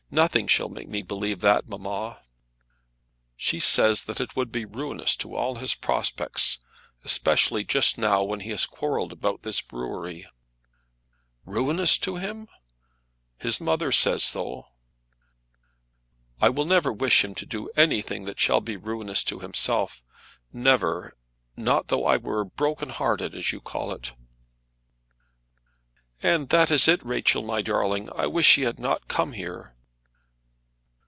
Nothing 0.13 0.47
shall 0.47 0.67
make 0.67 0.89
me 0.89 1.03
believe 1.03 1.39
that, 1.39 1.69
mamma." 1.69 2.19
"She 3.37 3.61
says 3.61 4.03
it 4.09 4.35
would 4.35 4.51
be 4.51 4.65
ruinous 4.65 5.15
to 5.15 5.37
all 5.37 5.55
his 5.55 5.73
prospects, 5.73 6.59
especially 7.05 7.63
just 7.63 7.97
now 7.97 8.21
when 8.21 8.41
he 8.41 8.49
has 8.49 8.65
quarrelled 8.65 9.13
about 9.13 9.43
this 9.43 9.61
brewery." 9.61 10.27
"Ruinous 11.45 11.97
to 11.99 12.17
him!" 12.17 12.49
"His 13.37 13.61
mother 13.61 13.89
says 13.93 14.21
so." 14.21 14.65
"I 16.41 16.49
will 16.49 16.65
never 16.65 16.91
wish 16.91 17.23
him 17.23 17.33
to 17.35 17.45
do 17.45 17.69
anything 17.77 18.25
that 18.25 18.37
shall 18.37 18.59
be 18.59 18.75
ruinous 18.75 19.23
to 19.23 19.39
himself; 19.39 20.03
never; 20.51 21.13
not 21.55 21.87
though 21.87 22.05
I 22.05 22.17
were 22.17 22.43
broken 22.43 22.89
hearted, 22.89 23.33
as 23.33 23.53
you 23.53 23.61
call 23.61 23.93
it." 23.93 24.11
"Ah, 26.21 26.39
that 26.49 26.69
is 26.69 26.89
it, 26.89 27.01
Rachel, 27.05 27.43
my 27.43 27.61
darling; 27.61 28.09
I 28.13 28.25
wish 28.27 28.55
he 28.55 28.63
had 28.63 28.77
not 28.77 29.07
come 29.07 29.31
here." 29.31 29.73